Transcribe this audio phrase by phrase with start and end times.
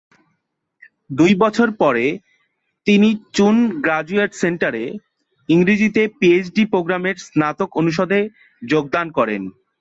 [1.09, 2.05] দু'বছর পরে
[2.87, 3.55] তিনি চুন
[3.83, 4.83] গ্র্যাজুয়েট সেন্টারে
[5.49, 8.19] ইংরেজিতে পিএইচডি প্রোগ্রামের স্নাতক অনুষদে
[8.61, 9.41] যোগদান করেন।